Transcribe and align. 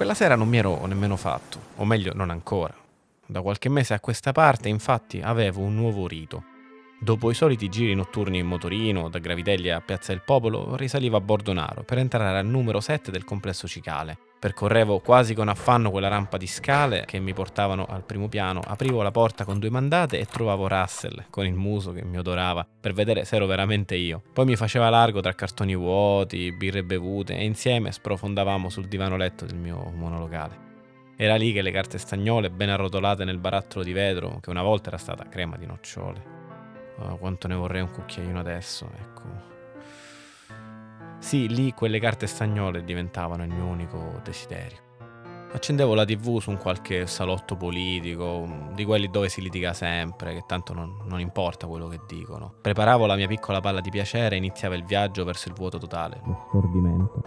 Quella 0.00 0.14
sera 0.14 0.34
non 0.34 0.48
mi 0.48 0.56
ero 0.56 0.86
nemmeno 0.86 1.14
fatto, 1.14 1.60
o 1.76 1.84
meglio 1.84 2.14
non 2.14 2.30
ancora. 2.30 2.74
Da 3.26 3.42
qualche 3.42 3.68
mese 3.68 3.92
a 3.92 4.00
questa 4.00 4.32
parte, 4.32 4.70
infatti, 4.70 5.20
avevo 5.20 5.60
un 5.60 5.74
nuovo 5.74 6.08
rito. 6.08 6.42
Dopo 6.98 7.30
i 7.30 7.34
soliti 7.34 7.68
giri 7.68 7.94
notturni 7.94 8.38
in 8.38 8.46
motorino, 8.46 9.10
da 9.10 9.18
Gravitelli 9.18 9.68
a 9.68 9.82
Piazza 9.82 10.12
del 10.12 10.22
Popolo, 10.22 10.74
risalivo 10.74 11.18
a 11.18 11.20
Bordonaro 11.20 11.82
per 11.82 11.98
entrare 11.98 12.38
al 12.38 12.46
numero 12.46 12.80
7 12.80 13.10
del 13.10 13.24
complesso 13.24 13.68
Cicale. 13.68 14.29
Percorrevo 14.40 15.00
quasi 15.00 15.34
con 15.34 15.48
affanno 15.48 15.90
quella 15.90 16.08
rampa 16.08 16.38
di 16.38 16.46
scale 16.46 17.04
che 17.04 17.18
mi 17.18 17.34
portavano 17.34 17.84
al 17.86 18.04
primo 18.04 18.26
piano, 18.26 18.62
aprivo 18.64 19.02
la 19.02 19.10
porta 19.10 19.44
con 19.44 19.58
due 19.58 19.68
mandate 19.68 20.18
e 20.18 20.24
trovavo 20.24 20.66
Russell 20.66 21.26
con 21.28 21.44
il 21.44 21.52
muso 21.52 21.92
che 21.92 22.02
mi 22.02 22.16
odorava 22.16 22.66
per 22.80 22.94
vedere 22.94 23.26
se 23.26 23.36
ero 23.36 23.44
veramente 23.44 23.96
io. 23.96 24.22
Poi 24.32 24.46
mi 24.46 24.56
faceva 24.56 24.88
largo 24.88 25.20
tra 25.20 25.34
cartoni 25.34 25.76
vuoti, 25.76 26.52
birre 26.52 26.82
bevute 26.82 27.36
e 27.36 27.44
insieme 27.44 27.92
sprofondavamo 27.92 28.70
sul 28.70 28.88
divano 28.88 29.18
letto 29.18 29.44
del 29.44 29.56
mio 29.56 29.92
monolocale. 29.94 30.68
Era 31.16 31.36
lì 31.36 31.52
che 31.52 31.60
le 31.60 31.70
carte 31.70 31.98
stagnole, 31.98 32.48
ben 32.48 32.70
arrotolate 32.70 33.24
nel 33.24 33.36
barattolo 33.36 33.84
di 33.84 33.92
vetro, 33.92 34.38
che 34.40 34.48
una 34.48 34.62
volta 34.62 34.88
era 34.88 34.96
stata 34.96 35.28
crema 35.28 35.58
di 35.58 35.66
nocciole. 35.66 36.22
Oh, 36.96 37.18
quanto 37.18 37.46
ne 37.46 37.56
vorrei 37.56 37.82
un 37.82 37.90
cucchiaino 37.90 38.38
adesso, 38.38 38.90
ecco. 38.98 39.59
Sì, 41.20 41.48
lì 41.48 41.72
quelle 41.74 42.00
carte 42.00 42.26
stagnole 42.26 42.82
diventavano 42.82 43.44
il 43.44 43.52
mio 43.52 43.66
unico 43.66 44.20
desiderio. 44.24 44.88
Accendevo 45.52 45.94
la 45.94 46.04
tv 46.04 46.38
su 46.38 46.48
un 46.50 46.56
qualche 46.56 47.06
salotto 47.06 47.56
politico, 47.56 48.48
di 48.72 48.84
quelli 48.84 49.10
dove 49.10 49.28
si 49.28 49.42
litiga 49.42 49.74
sempre, 49.74 50.32
che 50.32 50.44
tanto 50.46 50.72
non, 50.72 51.02
non, 51.04 51.20
importa 51.20 51.66
quello 51.66 51.88
che 51.88 52.00
dicono. 52.06 52.54
Preparavo 52.60 53.04
la 53.04 53.16
mia 53.16 53.26
piccola 53.26 53.60
palla 53.60 53.80
di 53.80 53.90
piacere 53.90 54.36
e 54.36 54.38
iniziava 54.38 54.76
il 54.76 54.84
viaggio 54.84 55.24
verso 55.24 55.48
il 55.48 55.54
vuoto 55.54 55.76
totale, 55.76 56.20
lo 56.24 56.46
stordimento. 56.48 57.22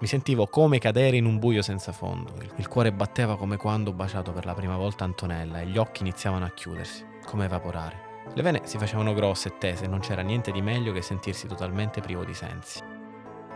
Mi 0.00 0.06
sentivo 0.06 0.46
come 0.46 0.78
cadere 0.78 1.16
in 1.16 1.24
un 1.24 1.38
buio 1.38 1.62
senza 1.62 1.92
fondo. 1.92 2.32
Il 2.56 2.66
cuore 2.66 2.92
batteva 2.92 3.36
come 3.36 3.56
quando 3.56 3.90
ho 3.90 3.94
baciato 3.94 4.32
per 4.32 4.44
la 4.44 4.54
prima 4.54 4.76
volta 4.76 5.04
Antonella 5.04 5.60
e 5.60 5.66
gli 5.66 5.78
occhi 5.78 6.02
iniziavano 6.02 6.44
a 6.44 6.50
chiudersi, 6.50 7.04
come 7.24 7.44
evaporare. 7.44 8.24
Le 8.34 8.42
vene 8.42 8.62
si 8.64 8.76
facevano 8.76 9.14
grosse 9.14 9.48
e 9.48 9.58
tese 9.58 9.84
e 9.84 9.88
non 9.88 10.00
c'era 10.00 10.22
niente 10.22 10.50
di 10.50 10.62
meglio 10.62 10.92
che 10.92 11.02
sentirsi 11.02 11.46
totalmente 11.46 12.00
privo 12.00 12.24
di 12.24 12.34
sensi. 12.34 12.95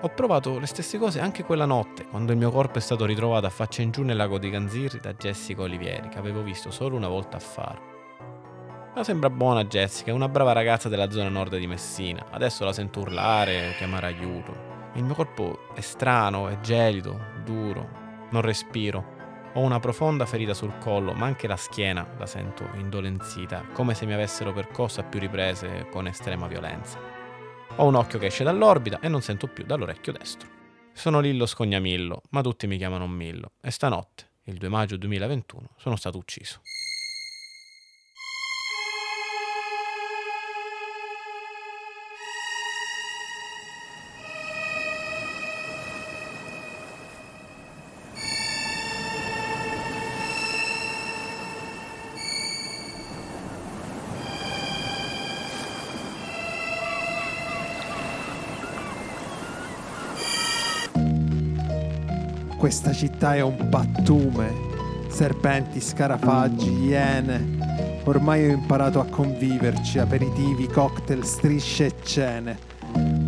Ho 0.03 0.09
provato 0.09 0.59
le 0.59 0.65
stesse 0.65 0.97
cose 0.97 1.21
anche 1.21 1.45
quella 1.45 1.67
notte, 1.67 2.07
quando 2.07 2.33
il 2.33 2.39
mio 2.39 2.51
corpo 2.51 2.79
è 2.79 2.81
stato 2.81 3.05
ritrovato 3.05 3.45
a 3.45 3.51
faccia 3.51 3.83
in 3.83 3.91
giù 3.91 4.03
nel 4.03 4.17
lago 4.17 4.39
di 4.39 4.49
Ganzirri 4.49 4.99
da 4.99 5.13
Jessica 5.13 5.61
Olivieri, 5.61 6.09
che 6.09 6.17
avevo 6.17 6.43
visto 6.43 6.71
solo 6.71 6.97
una 6.97 7.09
volta 7.09 7.37
a 7.37 7.41
faro. 7.41 7.83
Ma 8.95 9.05
sembra 9.05 9.29
buona 9.29 9.65
Jessica, 9.65 10.11
è 10.11 10.15
una 10.15 10.31
brava 10.31 10.53
ragazza 10.53 10.89
della 10.89 11.11
zona 11.11 11.29
nord 11.29 11.59
di 11.59 11.67
Messina. 11.67 12.29
Adesso 12.31 12.65
la 12.65 12.73
sento 12.73 13.01
urlare, 13.01 13.75
chiamare 13.77 14.07
aiuto. 14.07 14.69
Il 14.95 15.05
mio 15.05 15.15
corpo 15.15 15.69
è 15.75 15.83
strano, 15.83 16.49
è 16.49 16.59
gelido, 16.61 17.21
duro, 17.45 17.87
non 18.31 18.41
respiro. 18.41 19.19
Ho 19.53 19.61
una 19.61 19.81
profonda 19.81 20.25
ferita 20.25 20.55
sul 20.55 20.79
collo, 20.79 21.13
ma 21.13 21.27
anche 21.27 21.47
la 21.47 21.57
schiena 21.57 22.09
la 22.17 22.25
sento 22.25 22.67
indolenzita, 22.77 23.67
come 23.75 23.93
se 23.93 24.07
mi 24.07 24.15
avessero 24.15 24.55
percosso 24.55 25.01
a 25.01 25.05
più 25.05 25.21
riprese 25.21 25.89
con 25.91 26.07
estrema 26.07 26.47
violenza. 26.47 27.10
Ho 27.77 27.87
un 27.87 27.95
occhio 27.95 28.19
che 28.19 28.27
esce 28.27 28.45
dall'orbita 28.45 29.01
e 29.01 29.09
non 29.09 29.23
sento 29.23 29.47
più 29.47 29.65
dall'orecchio 29.65 30.13
destro. 30.13 30.49
Sono 30.93 31.21
Lillo 31.21 31.47
Scognamillo, 31.47 32.23
ma 32.31 32.43
tutti 32.43 32.67
mi 32.67 32.77
chiamano 32.77 33.07
Millo, 33.07 33.53
e 33.61 33.71
stanotte, 33.71 34.29
il 34.45 34.59
2 34.59 34.69
maggio 34.69 34.97
2021, 34.97 35.71
sono 35.77 35.97
stato 35.97 36.19
ucciso. 36.19 36.61
Questa 62.61 62.93
città 62.93 63.35
è 63.35 63.41
un 63.41 63.69
pattume, 63.71 64.53
serpenti, 65.09 65.81
scarafaggi, 65.81 66.71
iene. 66.85 68.03
Ormai 68.05 68.45
ho 68.45 68.53
imparato 68.53 69.01
a 69.01 69.07
conviverci, 69.07 69.99
aperitivi, 69.99 70.67
cocktail, 70.67 71.25
strisce 71.25 71.87
e 71.87 71.95
cene. 72.03 72.59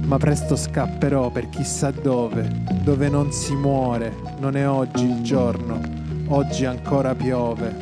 Ma 0.05 0.19
presto 0.19 0.55
scapperò 0.55 1.31
per 1.31 1.49
chissà 1.49 1.91
dove, 1.91 2.47
dove 2.83 3.09
non 3.09 3.33
si 3.33 3.55
muore, 3.55 4.15
non 4.39 4.55
è 4.55 4.69
oggi 4.69 5.07
il 5.07 5.23
giorno, 5.23 5.81
oggi 6.27 6.67
ancora 6.67 7.15
piove. 7.15 7.75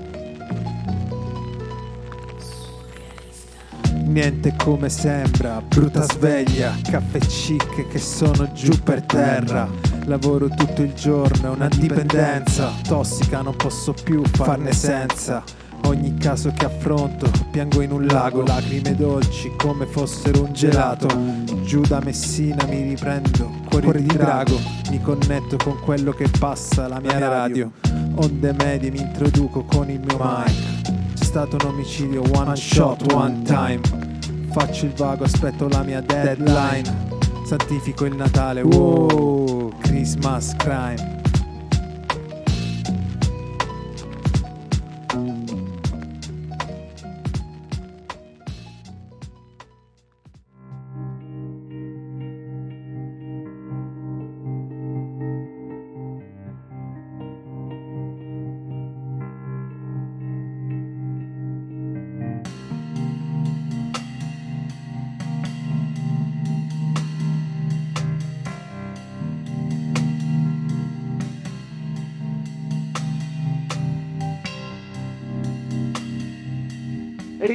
Niente 4.04 4.54
come 4.56 4.88
sembra, 4.88 5.60
brutta 5.60 6.02
sveglia, 6.02 6.76
caffè 6.88 7.18
chic 7.18 7.88
che 7.88 7.98
sono 7.98 8.52
giù 8.52 8.80
per 8.84 9.02
terra 9.02 9.89
Lavoro 10.04 10.48
tutto 10.48 10.82
il 10.82 10.92
giorno, 10.94 11.52
è 11.52 11.54
una 11.54 11.68
dipendenza 11.68 12.72
tossica, 12.86 13.42
non 13.42 13.54
posso 13.56 13.94
più 14.02 14.22
farne 14.24 14.72
senza. 14.72 15.42
Ogni 15.84 16.14
caso 16.18 16.52
che 16.56 16.66
affronto, 16.66 17.30
piango 17.50 17.80
in 17.80 17.92
un 17.92 18.06
lago, 18.06 18.42
lacrime 18.42 18.94
dolci 18.94 19.52
come 19.56 19.86
fossero 19.86 20.44
un 20.44 20.52
gelato. 20.52 21.08
Giù 21.62 21.80
da 21.82 22.00
Messina 22.04 22.64
mi 22.66 22.82
riprendo, 22.82 23.50
cuore, 23.68 23.84
cuore 23.84 24.02
di 24.02 24.08
drago, 24.08 24.58
mi 24.90 25.00
connetto 25.00 25.56
con 25.62 25.78
quello 25.80 26.12
che 26.12 26.28
passa, 26.38 26.86
la 26.88 27.00
mia 27.00 27.18
radio. 27.18 27.70
Onde 28.16 28.52
medie 28.52 28.90
mi 28.90 29.00
introduco 29.00 29.64
con 29.64 29.88
il 29.88 30.00
mio 30.00 30.18
mic. 30.20 31.14
C'è 31.14 31.24
stato 31.24 31.56
un 31.60 31.70
omicidio, 31.70 32.22
one 32.34 32.56
shot, 32.56 33.12
one 33.12 33.42
time. 33.42 33.80
Faccio 34.50 34.84
il 34.86 34.92
vago, 34.92 35.24
aspetto 35.24 35.68
la 35.68 35.82
mia 35.82 36.00
deadline. 36.00 37.08
Santifico 37.46 38.04
il 38.04 38.14
Natale, 38.14 38.60
wow, 38.62 39.39
Christmas 39.90 40.54
crime. 40.54 41.20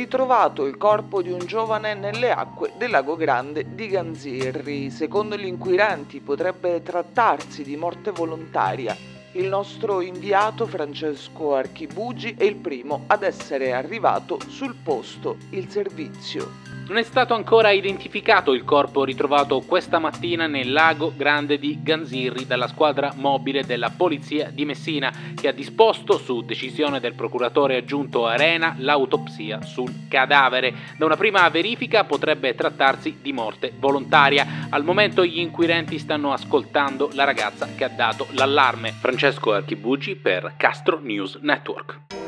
Ritrovato 0.05 0.67
il 0.67 0.77
corpo 0.77 1.23
di 1.23 1.31
un 1.31 1.39
giovane 1.39 1.95
nelle 1.95 2.31
acque 2.31 2.73
del 2.77 2.91
lago 2.91 3.15
Grande 3.15 3.73
di 3.73 3.87
Ganzirri. 3.87 4.91
Secondo 4.91 5.35
gli 5.35 5.47
inquirenti 5.47 6.19
potrebbe 6.19 6.83
trattarsi 6.83 7.63
di 7.63 7.75
morte 7.75 8.11
volontaria. 8.11 8.95
Il 9.31 9.47
nostro 9.47 10.01
inviato 10.01 10.67
Francesco 10.67 11.55
Archibugi 11.55 12.35
è 12.37 12.43
il 12.43 12.55
primo 12.55 13.05
ad 13.07 13.23
essere 13.23 13.73
arrivato 13.73 14.37
sul 14.47 14.75
posto. 14.75 15.37
Il 15.49 15.69
servizio 15.69 16.74
non 16.87 16.97
è 16.97 17.03
stato 17.03 17.33
ancora 17.33 17.71
identificato 17.71 18.53
il 18.53 18.63
corpo 18.63 19.03
ritrovato 19.03 19.61
questa 19.61 19.97
mattina 19.97 20.45
nel 20.47 20.71
lago 20.71 21.13
Grande 21.15 21.57
di 21.57 21.79
Ganzirri 21.81 22.45
dalla 22.45 22.67
squadra 22.67 23.13
mobile 23.15 23.65
della 23.65 23.91
Polizia 23.95 24.49
di 24.51 24.65
Messina 24.65 25.11
che 25.35 25.47
ha 25.47 25.51
disposto, 25.51 26.17
su 26.17 26.41
decisione 26.41 26.99
del 26.99 27.13
procuratore 27.13 27.77
aggiunto 27.77 28.27
Arena, 28.27 28.75
l'autopsia 28.77 29.61
sul 29.63 30.07
cadavere. 30.07 30.73
Da 30.97 31.05
una 31.05 31.17
prima 31.17 31.47
verifica 31.49 32.03
potrebbe 32.03 32.53
trattarsi 32.53 33.17
di 33.21 33.33
morte 33.33 33.73
volontaria. 33.77 34.67
Al 34.69 34.83
momento 34.83 35.25
gli 35.25 35.39
inquirenti 35.39 35.97
stanno 35.97 36.33
ascoltando 36.33 37.09
la 37.13 37.23
ragazza 37.23 37.67
che 37.75 37.83
ha 37.83 37.89
dato 37.89 38.27
l'allarme. 38.31 38.91
Francesco 38.91 39.53
Archibugi 39.53 40.15
per 40.15 40.53
Castro 40.57 40.99
News 40.99 41.35
Network. 41.41 42.24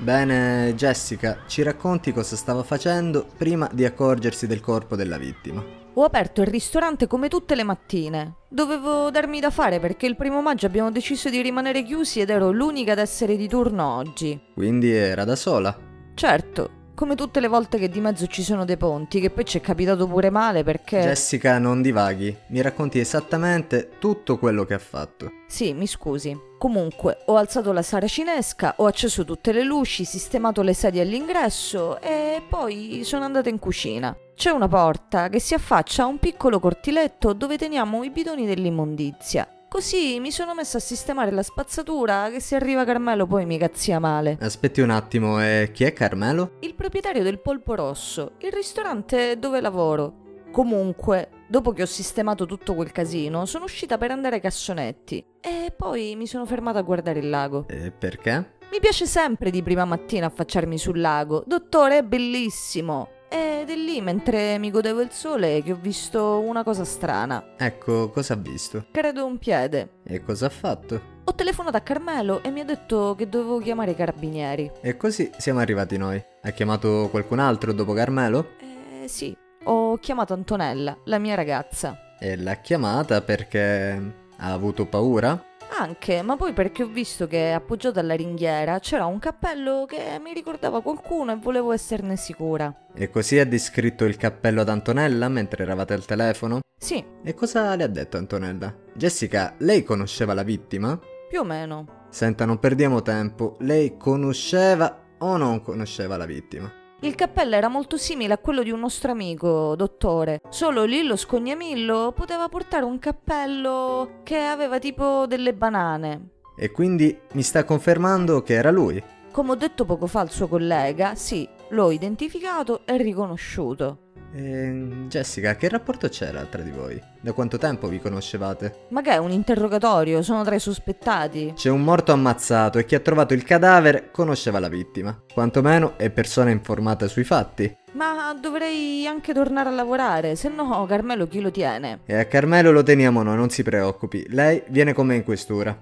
Bene, 0.00 0.72
Jessica, 0.76 1.40
ci 1.46 1.62
racconti 1.62 2.10
cosa 2.10 2.34
stava 2.34 2.62
facendo 2.62 3.26
prima 3.36 3.68
di 3.70 3.84
accorgersi 3.84 4.46
del 4.46 4.60
corpo 4.60 4.96
della 4.96 5.18
vittima. 5.18 5.62
Ho 5.94 6.04
aperto 6.04 6.40
il 6.40 6.46
ristorante 6.46 7.06
come 7.06 7.28
tutte 7.28 7.54
le 7.54 7.64
mattine. 7.64 8.36
Dovevo 8.48 9.10
darmi 9.10 9.40
da 9.40 9.50
fare 9.50 9.78
perché 9.78 10.06
il 10.06 10.16
primo 10.16 10.40
maggio 10.40 10.64
abbiamo 10.64 10.90
deciso 10.90 11.28
di 11.28 11.42
rimanere 11.42 11.82
chiusi 11.82 12.20
ed 12.20 12.30
ero 12.30 12.50
l'unica 12.50 12.92
ad 12.92 12.98
essere 12.98 13.36
di 13.36 13.46
turno 13.46 13.96
oggi. 13.96 14.40
Quindi 14.54 14.90
era 14.90 15.24
da 15.24 15.36
sola. 15.36 15.76
Certo, 16.14 16.79
come 17.00 17.14
tutte 17.14 17.40
le 17.40 17.48
volte 17.48 17.78
che 17.78 17.88
di 17.88 17.98
mezzo 17.98 18.26
ci 18.26 18.42
sono 18.42 18.66
dei 18.66 18.76
ponti, 18.76 19.20
che 19.20 19.30
poi 19.30 19.46
ci 19.46 19.56
è 19.56 19.62
capitato 19.62 20.06
pure 20.06 20.28
male 20.28 20.62
perché... 20.64 21.00
Jessica, 21.00 21.58
non 21.58 21.80
divaghi, 21.80 22.36
mi 22.48 22.60
racconti 22.60 22.98
esattamente 22.98 23.92
tutto 23.98 24.36
quello 24.36 24.66
che 24.66 24.74
ha 24.74 24.78
fatto. 24.78 25.30
Sì, 25.46 25.72
mi 25.72 25.86
scusi. 25.86 26.38
Comunque, 26.58 27.22
ho 27.24 27.36
alzato 27.36 27.72
la 27.72 27.80
saracinesca, 27.80 28.74
ho 28.76 28.84
acceso 28.84 29.24
tutte 29.24 29.50
le 29.50 29.64
luci, 29.64 30.04
sistemato 30.04 30.60
le 30.60 30.74
sedie 30.74 31.00
all'ingresso 31.00 32.02
e 32.02 32.42
poi 32.46 33.00
sono 33.04 33.24
andata 33.24 33.48
in 33.48 33.58
cucina. 33.58 34.14
C'è 34.34 34.50
una 34.50 34.68
porta 34.68 35.30
che 35.30 35.40
si 35.40 35.54
affaccia 35.54 36.02
a 36.02 36.06
un 36.06 36.18
piccolo 36.18 36.60
cortiletto 36.60 37.32
dove 37.32 37.56
teniamo 37.56 38.04
i 38.04 38.10
bidoni 38.10 38.44
dell'immondizia. 38.44 39.48
Così 39.70 40.18
mi 40.18 40.32
sono 40.32 40.52
messa 40.52 40.78
a 40.78 40.80
sistemare 40.80 41.30
la 41.30 41.44
spazzatura 41.44 42.28
che 42.28 42.40
se 42.40 42.56
arriva 42.56 42.84
Carmelo 42.84 43.24
poi 43.24 43.46
mi 43.46 43.56
cazzia 43.56 44.00
male. 44.00 44.36
Aspetti 44.40 44.80
un 44.80 44.90
attimo, 44.90 45.40
e 45.40 45.70
chi 45.72 45.84
è 45.84 45.92
Carmelo? 45.92 46.54
Il 46.58 46.74
proprietario 46.74 47.22
del 47.22 47.38
Polpo 47.38 47.76
Rosso, 47.76 48.32
il 48.38 48.50
ristorante 48.50 49.38
dove 49.38 49.60
lavoro. 49.60 50.42
Comunque, 50.50 51.44
dopo 51.46 51.70
che 51.70 51.82
ho 51.82 51.86
sistemato 51.86 52.46
tutto 52.46 52.74
quel 52.74 52.90
casino, 52.90 53.46
sono 53.46 53.62
uscita 53.62 53.96
per 53.96 54.10
andare 54.10 54.34
ai 54.34 54.40
cassonetti 54.40 55.24
e 55.40 55.72
poi 55.74 56.16
mi 56.16 56.26
sono 56.26 56.46
fermata 56.46 56.80
a 56.80 56.82
guardare 56.82 57.20
il 57.20 57.30
lago. 57.30 57.66
E 57.68 57.92
perché? 57.92 58.54
Mi 58.72 58.80
piace 58.80 59.06
sempre 59.06 59.50
di 59.50 59.62
prima 59.62 59.84
mattina 59.84 60.26
affacciarmi 60.26 60.78
sul 60.78 60.98
lago. 60.98 61.44
Dottore, 61.46 61.98
è 61.98 62.02
bellissimo. 62.02 63.08
Ed 63.32 63.70
è 63.70 63.76
lì, 63.76 64.00
mentre 64.00 64.58
mi 64.58 64.72
godevo 64.72 65.00
il 65.00 65.12
sole, 65.12 65.62
che 65.62 65.70
ho 65.70 65.78
visto 65.80 66.40
una 66.40 66.64
cosa 66.64 66.82
strana. 66.84 67.54
Ecco, 67.56 68.10
cosa 68.10 68.34
ha 68.34 68.36
visto? 68.36 68.86
Credo 68.90 69.24
un 69.24 69.38
piede. 69.38 69.98
E 70.02 70.20
cosa 70.20 70.46
ha 70.46 70.50
fatto? 70.50 71.00
Ho 71.22 71.34
telefonato 71.36 71.76
a 71.76 71.80
Carmelo 71.80 72.42
e 72.42 72.50
mi 72.50 72.58
ha 72.58 72.64
detto 72.64 73.14
che 73.16 73.28
dovevo 73.28 73.58
chiamare 73.58 73.92
i 73.92 73.94
carabinieri. 73.94 74.72
E 74.80 74.96
così 74.96 75.30
siamo 75.36 75.60
arrivati 75.60 75.96
noi. 75.96 76.20
Ha 76.42 76.50
chiamato 76.50 77.06
qualcun 77.08 77.38
altro 77.38 77.72
dopo 77.72 77.92
Carmelo? 77.92 78.56
Eh 78.58 79.06
sì, 79.06 79.36
ho 79.62 79.96
chiamato 79.98 80.32
Antonella, 80.32 80.98
la 81.04 81.18
mia 81.18 81.36
ragazza. 81.36 82.16
E 82.18 82.36
l'ha 82.36 82.56
chiamata 82.56 83.20
perché 83.20 84.12
ha 84.38 84.52
avuto 84.52 84.86
paura? 84.86 85.40
Anche, 85.78 86.22
ma 86.22 86.36
poi 86.36 86.52
perché 86.52 86.82
ho 86.82 86.88
visto 86.88 87.26
che 87.26 87.52
appoggiato 87.52 88.00
alla 88.00 88.14
ringhiera 88.14 88.78
c'era 88.80 89.06
un 89.06 89.18
cappello 89.18 89.84
che 89.86 90.18
mi 90.22 90.32
ricordava 90.32 90.82
qualcuno 90.82 91.32
e 91.32 91.36
volevo 91.36 91.72
esserne 91.72 92.16
sicura. 92.16 92.86
E 92.94 93.08
così 93.08 93.38
ha 93.38 93.46
descritto 93.46 94.04
il 94.04 94.16
cappello 94.16 94.60
ad 94.62 94.68
Antonella 94.68 95.28
mentre 95.28 95.62
eravate 95.62 95.94
al 95.94 96.04
telefono? 96.04 96.60
Sì, 96.76 97.02
E 97.22 97.34
cosa 97.34 97.74
le 97.76 97.84
ha 97.84 97.88
detto 97.88 98.16
Antonella? 98.16 98.74
Jessica, 98.94 99.54
lei 99.58 99.82
conosceva 99.84 100.34
la 100.34 100.42
vittima? 100.42 100.98
più 101.28 101.40
o 101.40 101.44
meno. 101.44 102.06
Senta, 102.10 102.44
non 102.44 102.58
perdiamo 102.58 103.02
tempo. 103.02 103.56
Lei 103.60 103.96
conosceva 103.96 104.98
o 105.18 105.36
non 105.36 105.62
conosceva 105.62 106.16
la 106.16 106.26
vittima? 106.26 106.68
Il 107.02 107.14
cappello 107.14 107.54
era 107.54 107.68
molto 107.68 107.96
simile 107.96 108.34
a 108.34 108.38
quello 108.38 108.62
di 108.62 108.70
un 108.70 108.80
nostro 108.80 109.10
amico, 109.10 109.74
dottore. 109.74 110.42
Solo 110.50 110.84
Lillo 110.84 111.16
Scognamillo 111.16 112.12
poteva 112.14 112.46
portare 112.50 112.84
un 112.84 112.98
cappello 112.98 114.20
che 114.22 114.36
aveva 114.36 114.78
tipo 114.78 115.26
delle 115.26 115.54
banane. 115.54 116.28
E 116.58 116.70
quindi 116.70 117.18
mi 117.32 117.42
sta 117.42 117.64
confermando 117.64 118.42
che 118.42 118.52
era 118.52 118.70
lui? 118.70 119.02
Come 119.32 119.52
ho 119.52 119.54
detto 119.54 119.86
poco 119.86 120.06
fa 120.06 120.20
al 120.20 120.30
suo 120.30 120.46
collega, 120.46 121.14
sì, 121.14 121.48
l'ho 121.70 121.90
identificato 121.90 122.82
e 122.84 122.98
riconosciuto. 122.98 124.09
E 124.32 125.06
Jessica, 125.08 125.56
che 125.56 125.68
rapporto 125.68 126.08
c'era 126.08 126.44
tra 126.44 126.62
di 126.62 126.70
voi? 126.70 127.00
Da 127.20 127.32
quanto 127.32 127.58
tempo 127.58 127.88
vi 127.88 127.98
conoscevate? 127.98 128.86
Ma 128.90 129.02
che 129.02 129.10
è 129.10 129.16
un 129.16 129.32
interrogatorio? 129.32 130.22
Sono 130.22 130.44
tra 130.44 130.54
i 130.54 130.60
sospettati. 130.60 131.52
C'è 131.56 131.68
un 131.68 131.82
morto 131.82 132.12
ammazzato 132.12 132.78
e 132.78 132.84
chi 132.84 132.94
ha 132.94 133.00
trovato 133.00 133.34
il 133.34 133.42
cadavere 133.42 134.10
conosceva 134.12 134.60
la 134.60 134.68
vittima. 134.68 135.20
Quantomeno 135.32 135.98
è 135.98 136.10
persona 136.10 136.50
informata 136.50 137.08
sui 137.08 137.24
fatti. 137.24 137.76
Ma 137.92 138.32
dovrei 138.40 139.04
anche 139.06 139.34
tornare 139.34 139.68
a 139.68 139.72
lavorare, 139.72 140.36
se 140.36 140.48
no 140.48 140.86
Carmelo 140.86 141.26
chi 141.26 141.40
lo 141.40 141.50
tiene? 141.50 142.00
E 142.06 142.14
a 142.14 142.24
Carmelo 142.26 142.70
lo 142.70 142.84
teniamo 142.84 143.24
noi, 143.24 143.36
non 143.36 143.50
si 143.50 143.64
preoccupi. 143.64 144.24
Lei 144.28 144.62
viene 144.68 144.92
con 144.92 145.08
me 145.08 145.16
in 145.16 145.24
questura. 145.24 145.76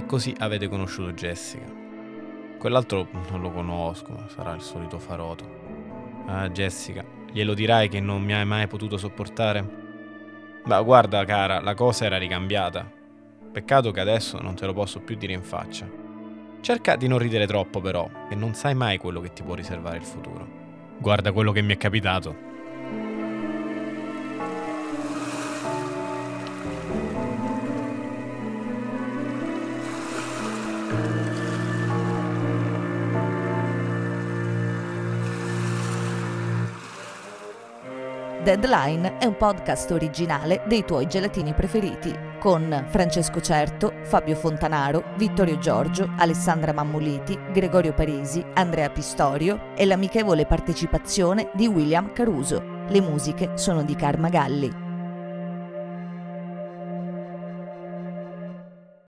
E 0.00 0.06
così 0.06 0.34
avete 0.38 0.66
conosciuto 0.66 1.12
Jessica. 1.12 1.66
Quell'altro 2.58 3.06
non 3.28 3.42
lo 3.42 3.50
conosco, 3.50 4.24
sarà 4.28 4.54
il 4.54 4.62
solito 4.62 4.98
faroto. 4.98 5.44
Ah, 6.24 6.48
Jessica, 6.48 7.04
glielo 7.30 7.52
dirai 7.52 7.90
che 7.90 8.00
non 8.00 8.22
mi 8.22 8.32
hai 8.32 8.46
mai 8.46 8.66
potuto 8.66 8.96
sopportare? 8.96 10.62
Ma 10.64 10.80
guarda, 10.80 11.22
cara, 11.26 11.60
la 11.60 11.74
cosa 11.74 12.06
era 12.06 12.16
ricambiata. 12.16 12.90
Peccato 13.52 13.90
che 13.90 14.00
adesso 14.00 14.38
non 14.40 14.54
te 14.54 14.64
lo 14.64 14.72
posso 14.72 15.00
più 15.00 15.16
dire 15.16 15.34
in 15.34 15.42
faccia. 15.42 15.86
Cerca 16.62 16.96
di 16.96 17.06
non 17.06 17.18
ridere 17.18 17.46
troppo, 17.46 17.82
però, 17.82 18.08
che 18.26 18.34
non 18.34 18.54
sai 18.54 18.74
mai 18.74 18.96
quello 18.96 19.20
che 19.20 19.34
ti 19.34 19.42
può 19.42 19.52
riservare 19.52 19.98
il 19.98 20.04
futuro. 20.04 20.48
Guarda 20.96 21.30
quello 21.30 21.52
che 21.52 21.60
mi 21.60 21.74
è 21.74 21.76
capitato. 21.76 22.34
Deadline 38.42 39.18
è 39.18 39.26
un 39.26 39.36
podcast 39.36 39.90
originale 39.90 40.62
dei 40.66 40.86
tuoi 40.86 41.06
gelatini 41.06 41.52
preferiti, 41.52 42.10
con 42.38 42.86
Francesco 42.88 43.38
Certo, 43.42 43.92
Fabio 44.04 44.34
Fontanaro, 44.34 45.12
Vittorio 45.18 45.58
Giorgio, 45.58 46.10
Alessandra 46.16 46.72
Mammoliti, 46.72 47.38
Gregorio 47.52 47.92
Parisi, 47.92 48.42
Andrea 48.54 48.88
Pistorio 48.88 49.74
e 49.76 49.84
l'amichevole 49.84 50.46
partecipazione 50.46 51.50
di 51.52 51.66
William 51.66 52.14
Caruso. 52.14 52.62
Le 52.88 53.00
musiche 53.02 53.58
sono 53.58 53.82
di 53.82 53.94
Karma 53.94 54.30
Galli. 54.30 54.89